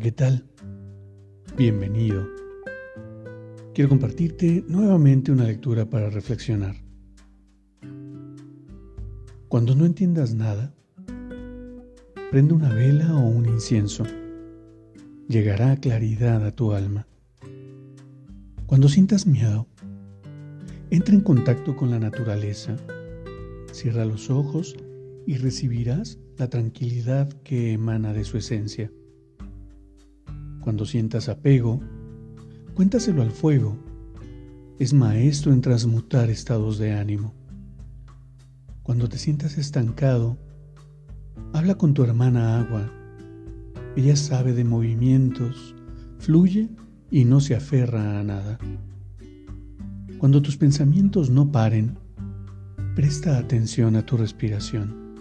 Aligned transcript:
¿Qué 0.00 0.12
tal? 0.12 0.46
Bienvenido. 1.58 2.26
Quiero 3.74 3.90
compartirte 3.90 4.64
nuevamente 4.66 5.30
una 5.30 5.44
lectura 5.44 5.84
para 5.84 6.08
reflexionar. 6.08 6.74
Cuando 9.48 9.74
no 9.74 9.84
entiendas 9.84 10.34
nada, 10.34 10.72
prende 12.30 12.54
una 12.54 12.72
vela 12.72 13.14
o 13.14 13.28
un 13.28 13.44
incienso. 13.44 14.04
Llegará 15.28 15.76
claridad 15.76 16.46
a 16.46 16.52
tu 16.52 16.72
alma. 16.72 17.06
Cuando 18.64 18.88
sientas 18.88 19.26
miedo, 19.26 19.66
entra 20.88 21.14
en 21.14 21.20
contacto 21.20 21.76
con 21.76 21.90
la 21.90 21.98
naturaleza. 21.98 22.74
Cierra 23.72 24.06
los 24.06 24.30
ojos 24.30 24.74
y 25.26 25.36
recibirás 25.36 26.18
la 26.38 26.48
tranquilidad 26.48 27.30
que 27.42 27.72
emana 27.72 28.14
de 28.14 28.24
su 28.24 28.38
esencia. 28.38 28.90
Cuando 30.70 30.86
sientas 30.86 31.28
apego, 31.28 31.80
cuéntaselo 32.74 33.22
al 33.22 33.32
fuego. 33.32 33.76
Es 34.78 34.92
maestro 34.92 35.52
en 35.52 35.62
transmutar 35.62 36.30
estados 36.30 36.78
de 36.78 36.92
ánimo. 36.92 37.34
Cuando 38.84 39.08
te 39.08 39.18
sientas 39.18 39.58
estancado, 39.58 40.38
habla 41.52 41.74
con 41.74 41.92
tu 41.92 42.04
hermana 42.04 42.60
agua. 42.60 42.88
Ella 43.96 44.14
sabe 44.14 44.52
de 44.52 44.62
movimientos, 44.62 45.74
fluye 46.20 46.68
y 47.10 47.24
no 47.24 47.40
se 47.40 47.56
aferra 47.56 48.20
a 48.20 48.22
nada. 48.22 48.56
Cuando 50.18 50.40
tus 50.40 50.56
pensamientos 50.56 51.30
no 51.30 51.50
paren, 51.50 51.98
presta 52.94 53.38
atención 53.38 53.96
a 53.96 54.06
tu 54.06 54.16
respiración. 54.16 55.16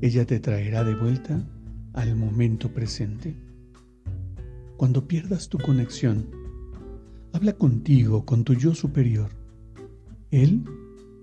Ella 0.00 0.24
te 0.24 0.40
traerá 0.40 0.84
de 0.84 0.94
vuelta 0.94 1.38
al 1.92 2.16
momento 2.16 2.72
presente. 2.72 3.47
Cuando 4.78 5.08
pierdas 5.08 5.48
tu 5.48 5.58
conexión, 5.58 6.30
habla 7.32 7.52
contigo, 7.52 8.24
con 8.24 8.44
tu 8.44 8.54
yo 8.54 8.76
superior. 8.76 9.28
Él 10.30 10.64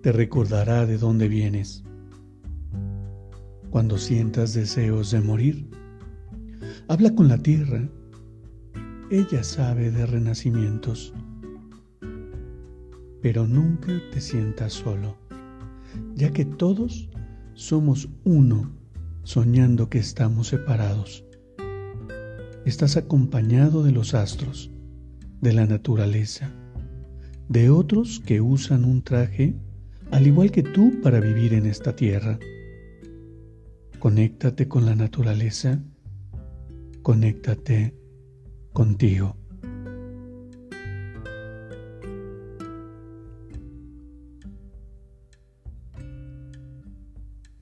te 0.03 0.11
recordará 0.11 0.85
de 0.85 0.97
dónde 0.97 1.29
vienes. 1.29 1.81
Cuando 3.69 3.97
sientas 3.97 4.53
deseos 4.53 5.11
de 5.11 5.21
morir, 5.21 5.69
habla 6.89 7.15
con 7.15 7.29
la 7.29 7.37
tierra. 7.37 7.87
Ella 9.09 9.41
sabe 9.41 9.89
de 9.89 10.05
renacimientos. 10.05 11.13
Pero 13.21 13.47
nunca 13.47 13.93
te 14.11 14.19
sientas 14.19 14.73
solo, 14.73 15.15
ya 16.13 16.29
que 16.33 16.43
todos 16.43 17.09
somos 17.53 18.09
uno 18.25 18.69
soñando 19.23 19.89
que 19.89 19.99
estamos 19.99 20.47
separados 20.49 21.25
estás 22.65 22.97
acompañado 22.97 23.83
de 23.83 23.91
los 23.91 24.15
astros, 24.15 24.71
de 25.39 25.53
la 25.53 25.67
naturaleza, 25.67 26.51
de 27.47 27.69
otros 27.69 28.19
que 28.19 28.41
usan 28.41 28.85
un 28.85 29.03
traje 29.03 29.55
al 30.11 30.25
igual 30.25 30.51
que 30.51 30.63
tú 30.63 30.99
para 31.01 31.19
vivir 31.19 31.53
en 31.53 31.67
esta 31.67 31.95
tierra. 31.95 32.39
Conéctate 33.99 34.67
con 34.67 34.85
la 34.85 34.95
naturaleza, 34.95 35.79
conéctate 37.01 37.95
contigo. 38.73 39.37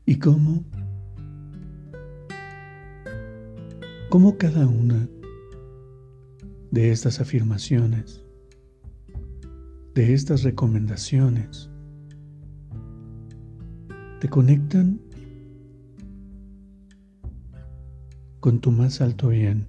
¿Y 0.05 0.17
cómo? 0.17 0.63
Cómo 4.13 4.37
cada 4.37 4.67
una 4.67 5.09
de 6.69 6.91
estas 6.91 7.19
afirmaciones, 7.19 8.23
de 9.95 10.13
estas 10.13 10.43
recomendaciones, 10.43 11.71
te 14.19 14.29
conectan 14.29 15.01
con 18.39 18.61
tu 18.61 18.71
más 18.71 19.01
alto 19.01 19.29
bien, 19.29 19.67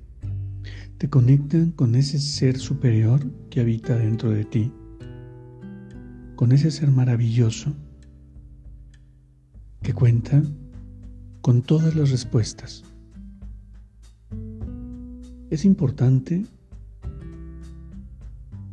te 0.98 1.08
conectan 1.08 1.70
con 1.70 1.94
ese 1.94 2.18
ser 2.18 2.58
superior 2.58 3.24
que 3.48 3.60
habita 3.60 3.96
dentro 3.96 4.28
de 4.30 4.44
ti, 4.44 4.70
con 6.36 6.52
ese 6.52 6.70
ser 6.70 6.90
maravilloso 6.90 7.72
que 9.80 9.94
cuenta 9.94 10.42
con 11.40 11.62
todas 11.62 11.96
las 11.96 12.10
respuestas 12.10 12.84
es 15.54 15.64
importante 15.64 16.44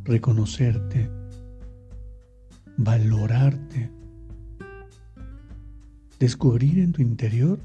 reconocerte, 0.02 1.08
valorarte, 2.76 3.88
descubrir 6.18 6.80
en 6.80 6.90
tu 6.90 7.00
interior 7.00 7.60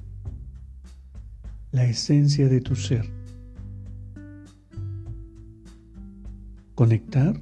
la 1.71 1.85
esencia 1.85 2.47
de 2.47 2.61
tu 2.61 2.75
ser, 2.75 3.09
conectar 6.75 7.41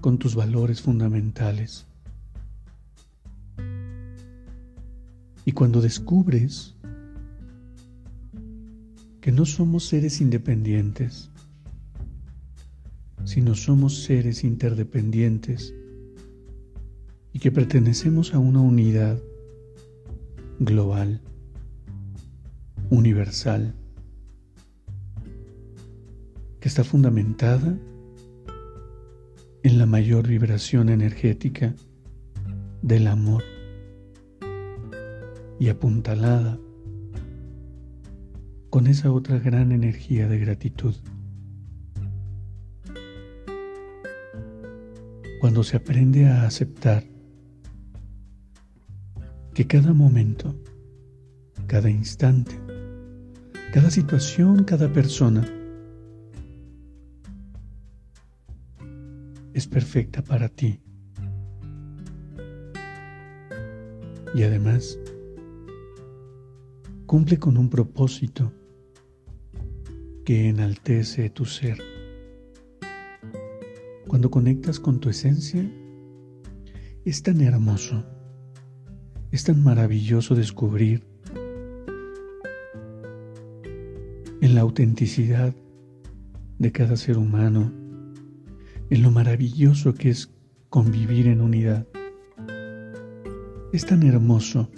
con 0.00 0.18
tus 0.18 0.34
valores 0.34 0.80
fundamentales. 0.80 1.86
Y 5.44 5.52
cuando 5.52 5.82
descubres 5.82 6.77
que 9.28 9.32
no 9.32 9.44
somos 9.44 9.84
seres 9.86 10.22
independientes, 10.22 11.30
sino 13.26 13.54
somos 13.54 14.04
seres 14.04 14.42
interdependientes 14.42 15.74
y 17.34 17.38
que 17.38 17.52
pertenecemos 17.52 18.32
a 18.32 18.38
una 18.38 18.62
unidad 18.62 19.20
global, 20.60 21.20
universal, 22.88 23.74
que 26.58 26.68
está 26.68 26.82
fundamentada 26.82 27.78
en 29.62 29.78
la 29.78 29.84
mayor 29.84 30.26
vibración 30.26 30.88
energética 30.88 31.74
del 32.80 33.06
amor 33.06 33.44
y 35.60 35.68
apuntalada 35.68 36.58
con 38.70 38.86
esa 38.86 39.12
otra 39.12 39.38
gran 39.38 39.72
energía 39.72 40.28
de 40.28 40.38
gratitud. 40.38 40.94
Cuando 45.40 45.62
se 45.62 45.76
aprende 45.76 46.26
a 46.26 46.46
aceptar 46.46 47.04
que 49.54 49.66
cada 49.66 49.92
momento, 49.92 50.54
cada 51.66 51.88
instante, 51.88 52.58
cada 53.72 53.90
situación, 53.90 54.64
cada 54.64 54.92
persona 54.92 55.46
es 59.54 59.66
perfecta 59.66 60.22
para 60.22 60.48
ti. 60.48 60.80
Y 64.34 64.42
además, 64.42 64.98
cumple 67.08 67.38
con 67.38 67.56
un 67.56 67.70
propósito 67.70 68.52
que 70.26 70.50
enaltece 70.50 71.30
tu 71.30 71.46
ser. 71.46 71.78
Cuando 74.06 74.30
conectas 74.30 74.78
con 74.78 75.00
tu 75.00 75.08
esencia, 75.08 75.66
es 77.06 77.22
tan 77.22 77.40
hermoso, 77.40 78.04
es 79.30 79.42
tan 79.42 79.64
maravilloso 79.64 80.34
descubrir 80.34 81.02
en 84.42 84.54
la 84.54 84.60
autenticidad 84.60 85.54
de 86.58 86.72
cada 86.72 86.98
ser 86.98 87.16
humano 87.16 87.72
en 88.90 89.02
lo 89.02 89.10
maravilloso 89.10 89.94
que 89.94 90.10
es 90.10 90.30
convivir 90.68 91.28
en 91.28 91.40
unidad. 91.40 91.86
Es 93.72 93.86
tan 93.86 94.02
hermoso 94.02 94.70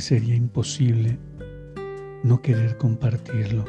sería 0.00 0.34
imposible 0.34 1.18
no 2.22 2.42
querer 2.42 2.76
compartirlo. 2.76 3.64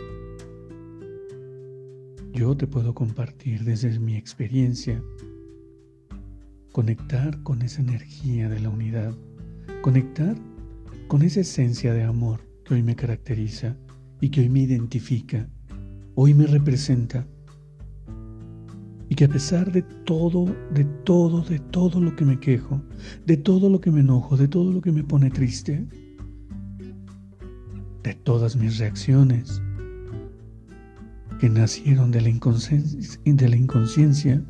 Yo 2.34 2.56
te 2.56 2.68
puedo 2.68 2.94
compartir 2.94 3.64
desde 3.64 4.00
mi 4.00 4.16
experiencia, 4.16 5.02
conectar 6.72 7.42
con 7.44 7.62
esa 7.62 7.82
energía 7.82 8.50
de 8.50 8.60
la 8.60 8.70
unidad, 8.70 9.16
conectar 9.82 10.36
con 11.08 11.24
esa 11.24 11.42
esencia 11.42 11.94
de 11.94 12.04
amor 12.04 12.40
que 12.64 12.76
hoy 12.76 12.84
me 12.84 12.96
caracteriza 12.96 13.76
y 14.22 14.30
que 14.30 14.42
hoy 14.42 14.50
me 14.50 14.62
identifica, 14.62 15.50
hoy 16.16 16.34
me 16.34 16.48
representa. 16.48 17.28
Y 19.10 19.16
que 19.16 19.26
a 19.26 19.30
pesar 19.30 19.74
de 19.74 19.82
todo, 19.82 20.46
de 20.74 20.86
todo, 21.04 21.42
de 21.42 21.60
todo 21.60 22.00
lo 22.00 22.16
que 22.16 22.24
me 22.24 22.40
quejo, 22.40 22.82
de 23.26 23.36
todo 23.36 23.70
lo 23.70 23.82
que 23.82 23.92
me 23.92 24.00
enojo, 24.00 24.38
de 24.38 24.48
todo 24.48 24.72
lo 24.72 24.80
que 24.80 24.94
me 24.94 25.04
pone 25.04 25.30
triste, 25.30 25.86
de 28.04 28.16
todas 28.16 28.56
mis 28.56 28.78
reacciones 28.78 29.62
que 31.40 31.50
nacieron 31.50 32.12
de 32.12 32.22
la, 32.22 32.30
inconsciencia, 32.30 34.44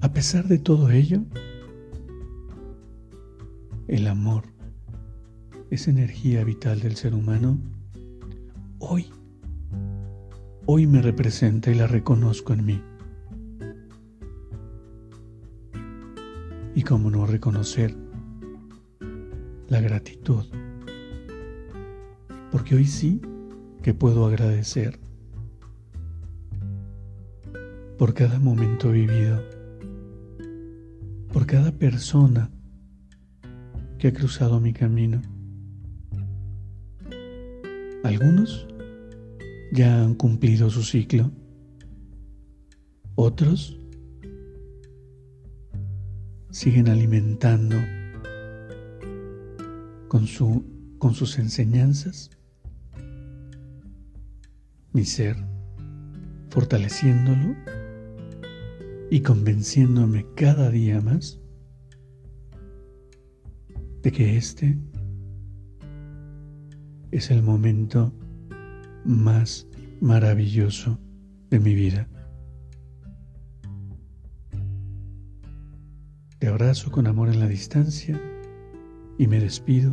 a 0.00 0.12
pesar 0.12 0.48
de 0.48 0.58
todo 0.58 0.90
ello, 0.90 1.22
el 3.86 4.06
amor, 4.06 4.44
esa 5.70 5.90
energía 5.90 6.42
vital 6.42 6.80
del 6.80 6.96
ser 6.96 7.14
humano, 7.14 7.58
hoy, 8.78 9.06
hoy 10.64 10.86
me 10.86 11.02
representa 11.02 11.70
y 11.70 11.74
la 11.74 11.86
reconozco 11.86 12.54
en 12.54 12.64
mí. 12.64 12.82
Y 16.74 16.82
cómo 16.82 17.10
no 17.10 17.26
reconocer 17.26 17.94
la 19.68 19.82
gratitud, 19.82 20.46
porque 22.54 22.76
hoy 22.76 22.84
sí 22.86 23.20
que 23.82 23.94
puedo 23.94 24.24
agradecer 24.26 25.00
por 27.98 28.14
cada 28.14 28.38
momento 28.38 28.92
vivido, 28.92 29.42
por 31.32 31.46
cada 31.46 31.72
persona 31.72 32.52
que 33.98 34.06
ha 34.06 34.12
cruzado 34.12 34.60
mi 34.60 34.72
camino. 34.72 35.20
Algunos 38.04 38.68
ya 39.72 40.04
han 40.04 40.14
cumplido 40.14 40.70
su 40.70 40.84
ciclo, 40.84 41.32
otros 43.16 43.76
siguen 46.52 46.88
alimentando 46.88 47.74
con, 50.06 50.28
su, 50.28 50.64
con 50.98 51.14
sus 51.14 51.40
enseñanzas 51.40 52.30
mi 54.94 55.04
ser, 55.04 55.36
fortaleciéndolo 56.50 57.56
y 59.10 59.20
convenciéndome 59.22 60.24
cada 60.36 60.70
día 60.70 61.00
más 61.00 61.40
de 64.02 64.12
que 64.12 64.36
este 64.36 64.78
es 67.10 67.32
el 67.32 67.42
momento 67.42 68.14
más 69.04 69.66
maravilloso 70.00 71.00
de 71.50 71.58
mi 71.58 71.74
vida. 71.74 72.08
Te 76.38 76.46
abrazo 76.46 76.92
con 76.92 77.08
amor 77.08 77.30
en 77.30 77.40
la 77.40 77.48
distancia 77.48 78.20
y 79.18 79.26
me 79.26 79.40
despido 79.40 79.92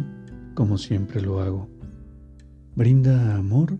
como 0.53 0.77
siempre 0.77 1.21
lo 1.21 1.41
hago. 1.41 1.67
Brinda 2.75 3.35
amor 3.35 3.79